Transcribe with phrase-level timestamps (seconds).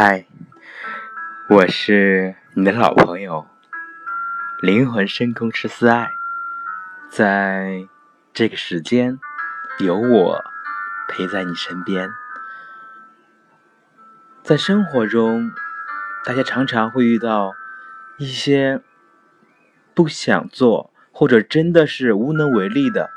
[0.00, 0.26] 嗨，
[1.48, 3.48] 我是你的老朋友，
[4.60, 6.12] 灵魂深空吃思爱，
[7.10, 7.88] 在
[8.32, 9.18] 这个时间，
[9.80, 10.44] 有我
[11.08, 12.08] 陪在你身边。
[14.44, 15.50] 在生活中，
[16.24, 17.56] 大家常常会遇到
[18.18, 18.80] 一些
[19.94, 23.10] 不想做或者真的是无能为力的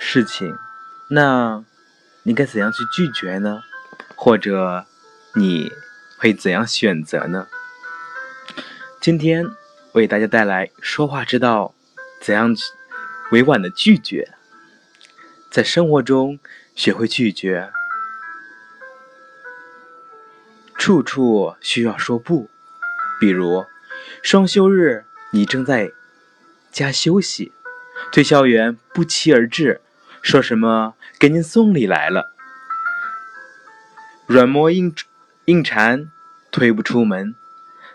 [0.00, 0.58] 事情，
[1.10, 1.62] 那
[2.24, 3.62] 你该怎样去拒绝呢？
[4.16, 4.84] 或者
[5.38, 5.70] 你
[6.16, 7.46] 会怎样选择呢？
[9.02, 9.44] 今天
[9.92, 11.74] 为大家带来说话之道，
[12.22, 12.56] 怎样
[13.32, 14.32] 委婉的拒绝，
[15.50, 16.38] 在生活中
[16.74, 17.70] 学会拒绝，
[20.78, 22.48] 处处需要说不。
[23.20, 23.66] 比如
[24.22, 25.92] 双休日，你正在
[26.72, 27.52] 家休息，
[28.10, 29.82] 推销员不期而至，
[30.22, 32.32] 说什么给您送礼来了。
[34.26, 34.94] 软磨硬
[35.46, 36.10] 硬缠，
[36.50, 37.36] 推不出门。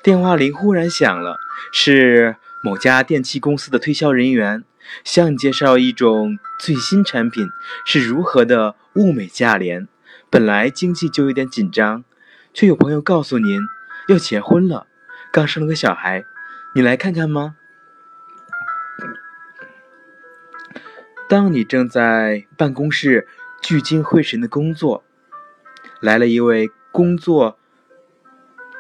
[0.02, 1.38] 电话铃忽然响了，
[1.74, 4.64] 是某家电器公司的推销人员
[5.04, 7.50] 向你介绍一种最新产品
[7.86, 9.90] 是如何的物美价廉。
[10.30, 12.06] 本来经济就有点紧张，
[12.54, 13.60] 却有朋友告诉您
[14.08, 14.88] 要结婚了，
[15.34, 16.24] 刚生了个小孩，
[16.74, 17.58] 你来看看吗？
[21.28, 23.28] 当你正在办公室
[23.62, 25.04] 聚精会神的工作。
[26.00, 27.58] 来了一位工作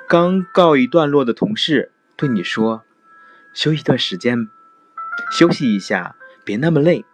[0.07, 2.83] 刚告一段落的同事，对你说
[3.55, 4.49] ：“休息一段时间，
[5.31, 7.05] 休息一下，别那么累。”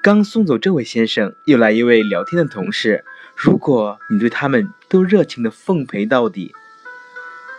[0.00, 3.04] 刚送走这位先生，又来一位聊天的同事。
[3.36, 6.54] 如果你对他们都热情的奉陪到底，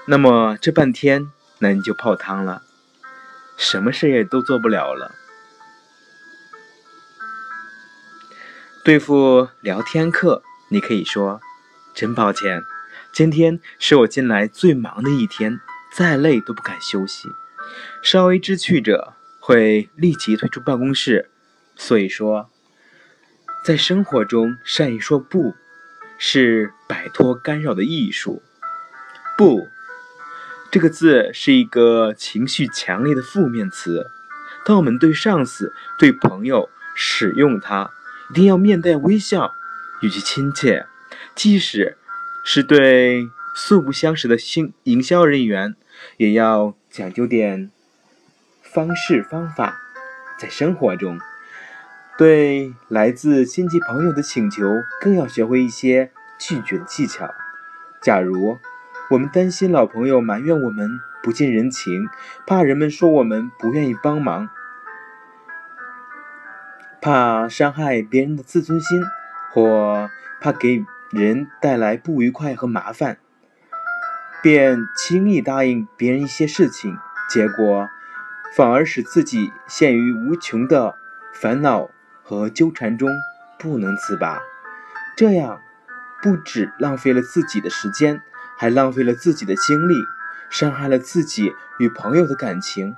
[0.07, 1.29] 那么这半天
[1.59, 2.61] 那你就泡汤了，
[3.57, 5.13] 什么事也都做不了了。
[8.85, 10.41] 对付聊天客。
[10.69, 11.39] 你可以说
[11.93, 12.63] ：“真抱歉，
[13.11, 15.59] 今天是我近来最忙的一天，
[15.95, 17.29] 再累都不敢休息。
[18.01, 21.29] 稍微知趣者会立即退出办公室。
[21.75, 22.49] 所以说，
[23.63, 25.53] 在生活中善于说不，
[26.17, 28.41] 是摆脱干扰的艺术。
[29.37, 29.67] 不，
[30.71, 34.07] 这个字是一个情绪强烈的负面词。
[34.65, 37.91] 当我们对上司、对朋友使用它，
[38.31, 39.53] 一定要面带微笑。”
[40.01, 40.85] 语气亲切，
[41.35, 41.97] 即使
[42.43, 45.75] 是对素不相识的新营销人员，
[46.17, 47.71] 也要讲究点
[48.61, 49.79] 方式方法。
[50.37, 51.19] 在生活中，
[52.17, 54.63] 对来自亲戚朋友的请求，
[54.99, 57.33] 更要学会一些拒绝的技巧。
[58.01, 58.57] 假如
[59.09, 62.07] 我们担心老朋友埋怨我们不近人情，
[62.45, 64.49] 怕人们说我们不愿意帮忙，
[67.01, 69.03] 怕伤害别人的自尊心。
[69.53, 70.09] 或
[70.41, 70.83] 怕给
[71.13, 73.19] 人带来不愉快和麻烦，
[74.41, 76.97] 便轻易答应别人一些事情，
[77.29, 77.87] 结果
[78.55, 80.95] 反而使自己陷于无穷的
[81.33, 81.91] 烦恼
[82.23, 83.09] 和纠缠中
[83.59, 84.41] 不能自拔。
[85.15, 85.61] 这样
[86.23, 88.23] 不止浪费了自己的时间，
[88.57, 89.93] 还浪费了自己的精力，
[90.49, 92.95] 伤害了自己与朋友的感情。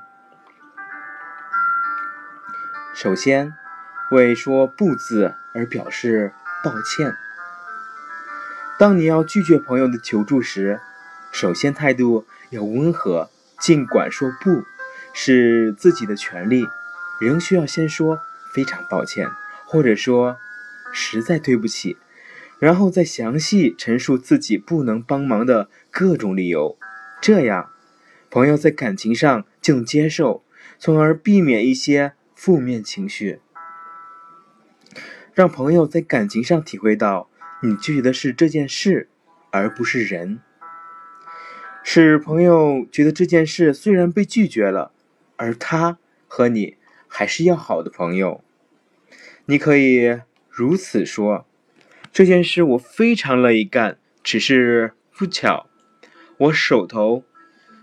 [2.93, 3.53] 首先，
[4.11, 6.31] 为说“不”字而表示。
[6.63, 7.15] 道歉。
[8.77, 10.79] 当你要拒绝朋友的求助时，
[11.31, 13.29] 首先态度要温和。
[13.57, 14.63] 尽管说不
[15.13, 16.67] 是自己的权利，
[17.21, 18.19] 仍需要先说
[18.53, 19.29] 非常抱歉，
[19.65, 20.35] 或者说
[20.91, 21.95] 实在对不起，
[22.59, 26.77] 然后再详细陈述自己不能帮忙的各种理由。
[27.21, 27.71] 这样，
[28.29, 30.43] 朋友在感情上就能接受，
[30.77, 33.39] 从而避免一些负面情绪。
[35.33, 37.29] 让朋友在感情上体会到，
[37.65, 39.09] 你拒绝的是这件事，
[39.51, 40.39] 而不是人。
[41.83, 44.91] 使朋友觉得这件事虽然被拒绝了，
[45.35, 46.77] 而他和你
[47.07, 48.43] 还是要好的朋友。
[49.45, 50.19] 你可以
[50.49, 51.45] 如此说
[52.13, 55.67] ：“这件事我非常乐意干，只是不巧，
[56.37, 57.23] 我手头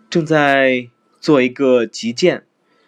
[0.09, 0.89] 正在
[1.21, 2.45] 做一个急件。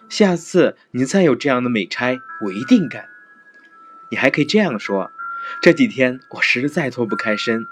[0.09, 3.09] 下次你再有这样的美差，我一定干。”
[4.11, 5.11] 你还可以这样说：
[5.61, 7.67] 这几天我实在脱不开身，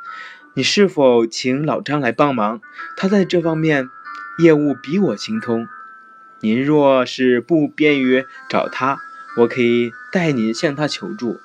[0.54, 2.60] 你是否请老张来帮忙？
[2.96, 3.88] 他在这方面
[4.38, 5.66] 业务比我精通。
[6.40, 8.98] 您若是不便于找他，
[9.38, 11.40] 我可以代您向他求助。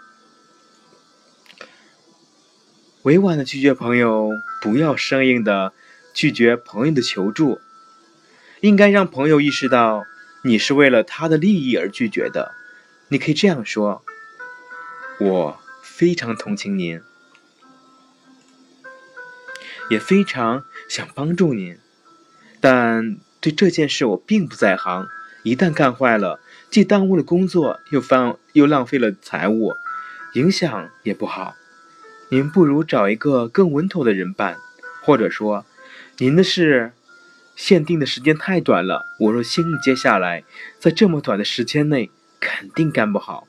[3.03, 4.31] 委婉的拒绝朋友，
[4.61, 5.71] 不要生硬的
[6.13, 7.61] 拒绝朋友的求助，
[8.59, 10.03] 应该让朋友意识到
[10.43, 12.53] 你是为了他的利益而拒绝的。
[13.09, 14.03] 你可以这样说。
[15.19, 15.59] 我
[15.97, 17.01] 非常同情您。
[19.89, 21.79] 也非常想帮助您，
[22.61, 25.07] 但对这件事我并不在行。
[25.41, 26.39] 一旦干坏了，
[26.69, 29.73] 既耽误了工作，又放又浪费了财物，
[30.33, 31.55] 影响也不好。
[32.29, 34.59] 您不如找一个更稳妥的人办，
[35.01, 35.65] 或者说，
[36.19, 36.91] 您的事
[37.55, 40.43] 限定的时间太短了，我若心意接下来，
[40.77, 43.47] 在这么短的时间内肯定干不好。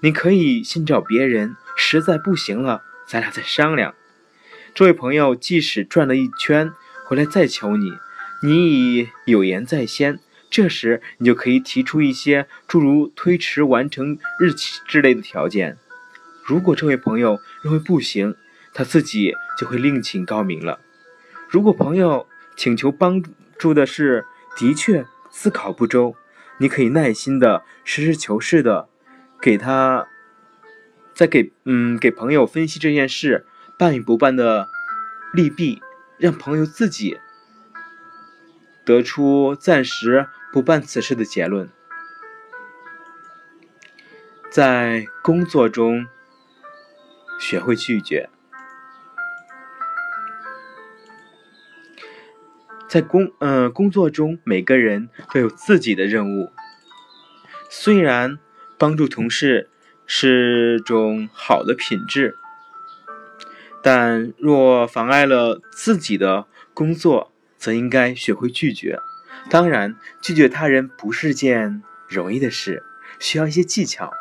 [0.00, 3.94] 你可以先找别人，实在不行了，咱俩再商量。
[4.74, 6.72] 这位朋友，即使转了一圈
[7.04, 7.92] 回来再求你，
[8.42, 10.18] 你已有言在先。
[10.50, 15.76] 这时，你就可以提出一些诸如推迟完成日期之类的条件。
[16.44, 18.36] 如果这位朋友认为不行，
[18.72, 20.78] 他自己就会另请高明了。
[21.48, 22.26] 如果朋友
[22.56, 23.22] 请求帮
[23.58, 24.24] 助的事
[24.56, 26.14] 的确思考不周，
[26.58, 28.88] 你可以耐心的、实事求是的
[29.40, 30.06] 给他，
[31.16, 33.46] 再给嗯给朋友分析这件事
[33.76, 34.68] 办与不办的
[35.32, 35.82] 利弊，
[36.18, 37.18] 让朋友自己
[38.84, 40.28] 得出暂时。
[40.52, 41.68] 不办此事的结论，
[44.50, 46.06] 在工作中
[47.38, 48.30] 学会拒绝。
[52.88, 56.50] 在工嗯工作中，每个人都有自己的任务。
[57.68, 58.38] 虽然
[58.78, 59.68] 帮助同事
[60.06, 62.36] 是种好的品质，
[63.82, 68.98] 但若妨碍了自己的工作，则应该学会拒绝。
[69.50, 72.82] 当然，拒绝他人不是件容易的事，
[73.18, 74.12] 需要一些技巧。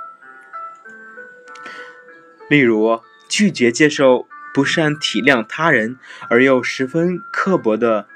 [2.49, 5.97] 例如，拒绝接受不善体谅他人
[6.29, 8.07] 而又十分刻薄的、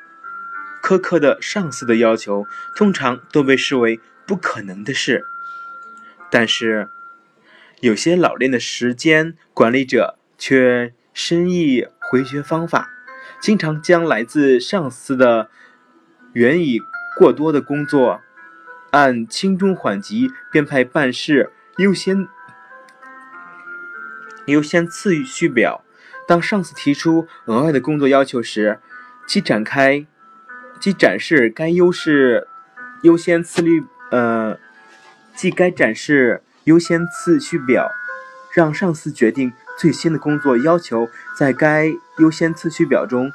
[0.83, 2.45] 苛刻的上司的要求，
[2.75, 5.23] 通常都被视为不可能的事。
[6.29, 6.89] 但是，
[7.81, 12.89] 有些老练的时间管理者却深意回绝方法，
[13.41, 15.49] 经常将来自上司的
[16.33, 16.79] 原已。
[17.17, 18.21] 过多的工作，
[18.91, 22.29] 按轻重缓急编排办事优先
[24.45, 25.83] 优先次序表。
[26.25, 28.79] 当上司提出额外的工作要求时，
[29.27, 30.05] 即展开
[30.79, 32.47] 即展示该优势
[33.01, 34.57] 优先次率呃，
[35.35, 37.91] 即该展示优先次序表，
[38.53, 43.31] 让上司决定最新的工作要求在该优先次序表中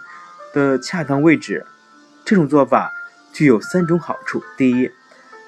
[0.53, 1.67] 的恰当位置。
[2.25, 2.91] 这种做法。
[3.35, 4.93] 具有三种好处：第一，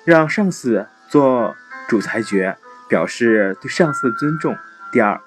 [0.04, 1.54] 让上司做
[1.88, 2.56] 主裁决，
[2.88, 4.56] 表示对上司的尊重；
[4.90, 5.20] 第二，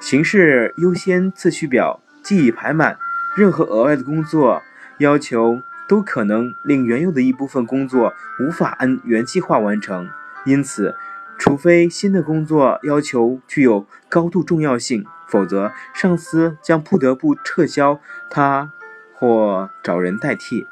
[0.00, 2.96] 形式优先次序表既已排满，
[3.36, 4.62] 任何额外的工作
[4.98, 10.08] 要求都可能令原有的一部分工作无法按原计划完成。
[10.44, 10.94] 因此，
[11.38, 18.00] 除非新的工作要求具有高度重要性，否则上司将不得不撤销
[18.30, 18.72] 他
[19.14, 20.66] 或找人代替。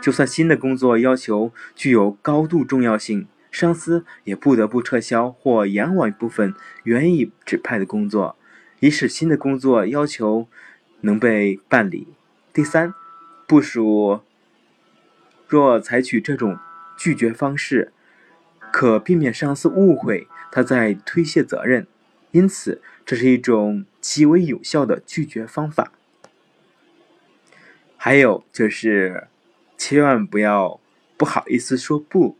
[0.00, 8.36] 就算新的工作要求具有高度重要性，上司也不得不撤销或延缓一部分原已指派的工作，
[8.80, 10.48] 以使新的工作要求
[11.02, 12.08] 能被办理。
[12.52, 12.92] 第三，
[13.46, 14.20] 部署
[15.48, 16.58] 若采取这种
[16.96, 17.92] 拒绝方式，
[18.72, 21.86] 可避免上司误会他在推卸责任，
[22.32, 25.92] 因此这是一种极为有效的拒绝方法。
[27.96, 29.28] 还有就是。
[29.78, 30.78] 千万不要
[31.16, 32.36] 不好意思说不。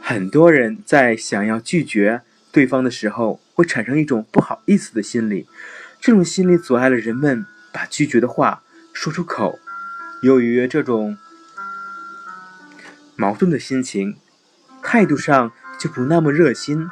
[0.00, 5.46] 很多人在想要拒绝对方的时候，会产生一种不好意思的心理，
[6.00, 8.62] 这种心理阻碍了人们把拒绝的话
[8.94, 9.58] 说出口。
[10.22, 11.18] 由于这种
[13.16, 14.16] 矛盾的心情，
[14.82, 16.90] 态度上就不那么热心，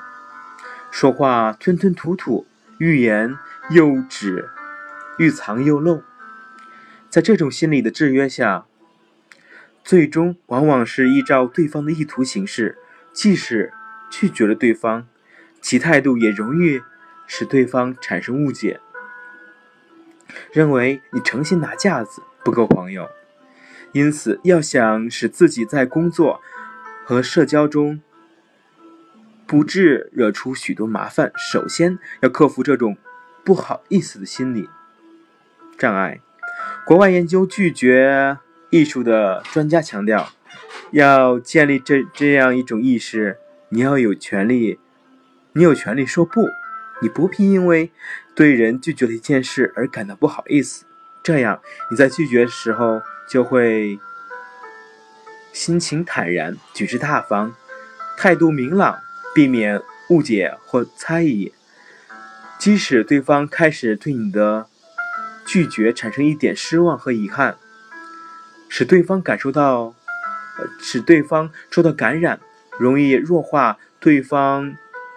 [0.91, 2.47] 说话吞吞吐吐，
[2.79, 3.37] 欲言
[3.71, 4.49] 又止，
[5.19, 6.03] 欲藏又露。
[7.11, 8.65] 在这种心理的制约下，
[9.85, 12.79] 最终往往是依照对方的意图行事。
[13.13, 13.73] 即使
[14.11, 15.07] 拒绝了对方，
[15.61, 16.81] 其态度也容易
[17.29, 18.81] 使对方产生误解，
[20.53, 23.09] 认为你诚心拿架子，不够朋友。
[23.95, 26.41] 因此，要想使自己在工作
[27.05, 28.03] 和社交中
[29.47, 32.97] 不致惹出许多麻烦，首先要克服这种
[33.45, 34.69] 不好意思的心理
[35.79, 36.21] 障碍。
[36.85, 38.37] 国外研究拒绝
[38.71, 40.29] 艺术的专家强调，
[40.91, 44.81] 要建立这这样一种意识：你要有权利，
[45.53, 46.49] 你有权利说不，
[47.01, 47.93] 你不必因为
[48.35, 50.85] 对人拒绝了一件事而感到不好意思。
[51.25, 51.59] 这样
[51.91, 53.99] 你在拒绝的时候就会
[55.55, 57.55] 心情坦然，举止大方，
[58.19, 59.01] 态度明朗，
[59.35, 61.55] 避免误解或猜疑。
[62.59, 64.67] 即使对方开始对你的
[65.47, 67.57] 拒绝产生一点失望和遗憾，
[68.69, 69.95] 使对方感受到，
[70.79, 72.39] 使对方受到感染，
[72.79, 74.77] 容易弱化对方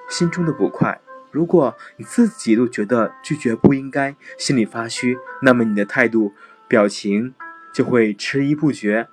[0.09, 1.01] 心中的不快。
[1.37, 6.33] 如果你自己都觉得拒绝不应该，心里发虚，那么你的态度、
[6.67, 7.35] 表情
[7.71, 9.07] 就会迟疑不决，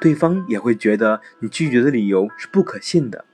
[0.00, 3.24] 对方也会觉得你拒绝的理由是不可信的。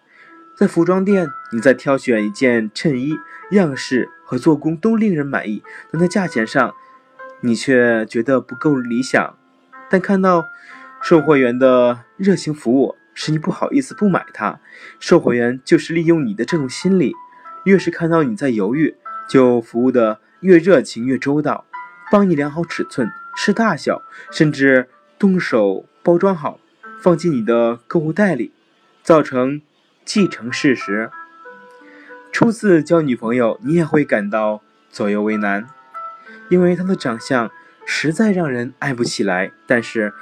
[0.54, 3.14] 在服装店，你在挑选一件衬衣，
[3.52, 6.74] 样式和做工都令人满意，但在价钱上，
[7.40, 9.38] 你却觉得不够理想。
[9.88, 10.44] 但看到
[11.00, 14.60] 售货员的热情服务，使你不好意思不买它。
[14.98, 17.14] 售货员就是利用你的这种心理，
[17.64, 18.96] 越是看到你在犹豫，
[19.28, 21.64] 就服务的越热情越周到，
[22.10, 24.88] 帮你量好尺寸、试大小，甚至
[25.18, 26.58] 动手包装好，
[27.00, 28.52] 放进你的购物袋里，
[29.02, 29.62] 造成。
[30.02, 31.08] 既成事实。
[32.32, 35.68] 初次交女朋友，你也会感到左右为难，
[36.48, 37.48] 因为她的长相
[37.86, 39.52] 实在让人爱不起来。
[39.68, 40.12] 但是，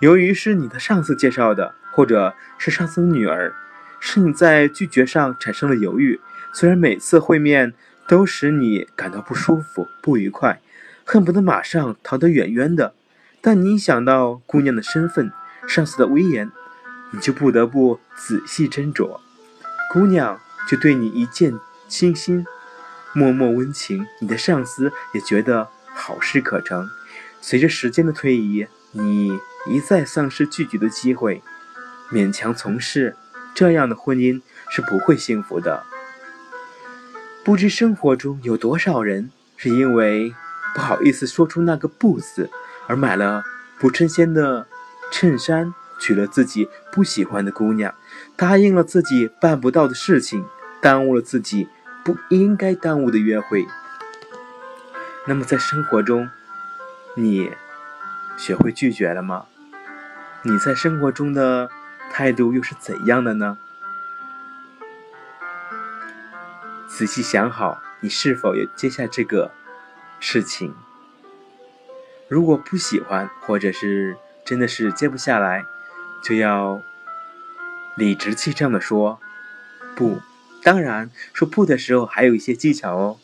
[0.00, 3.52] 由于是你的上司介绍的，或者是上司的女儿，
[3.98, 6.20] 是你在拒绝上产生了犹豫。
[6.52, 7.74] 虽然每次会面
[8.06, 10.60] 都使你感到不舒服、不愉快，
[11.04, 12.94] 恨不得马上逃得远远的，
[13.40, 15.32] 但你一想到姑娘的身份、
[15.66, 16.52] 上司的威严，
[17.10, 19.18] 你就不得不仔细斟酌，
[19.92, 20.38] 姑娘
[20.68, 22.46] 就对你一见倾心，
[23.12, 26.88] 默默温情，你的上司也觉得好事可成。
[27.40, 29.36] 随着时间的推移，你
[29.66, 31.42] 一再丧失拒绝的机会，
[32.10, 33.16] 勉强从事
[33.54, 35.84] 这样的婚姻是不会幸福的。
[37.44, 40.34] 不知生活中有多少人是因为
[40.74, 42.50] 不好意思说出那个“不”字，
[42.86, 43.44] 而买了
[43.78, 44.66] 不称心的
[45.10, 45.74] 衬衫。
[46.00, 47.92] 娶了自己不喜欢的姑娘，
[48.36, 50.44] 答应了自己办不到的事情，
[50.80, 51.68] 耽误了自己
[52.04, 53.66] 不应该耽误的约会。
[55.26, 56.30] 那么在生活中，
[57.16, 57.50] 你
[58.36, 59.46] 学会拒绝了吗？
[60.42, 61.68] 你在生活中的
[62.10, 63.58] 态度又是怎样的呢？
[66.88, 69.52] 仔细想好，你是否也接下这个
[70.18, 70.74] 事情？
[72.28, 75.64] 如果不喜欢，或者是真的是接不下来。
[76.20, 76.82] 就要
[77.96, 79.20] 理直气壮的说
[79.94, 80.20] 不，
[80.64, 83.20] 当然说不的时候还有一些技巧哦。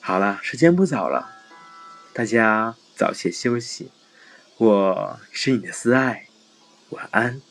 [0.00, 1.30] 好了，时间不早了，
[2.12, 3.90] 大家早些休息。
[4.58, 6.25] 我是你的思爱，
[6.90, 7.42] 晚安。